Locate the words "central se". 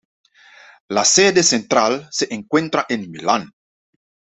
1.43-2.33